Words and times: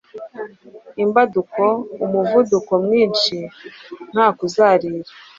Imbaduko: 1.03 1.63
umuvuduko 2.03 2.73
mwinshi 2.83 3.37
nta 4.11 4.27
kuzarira 4.37 5.09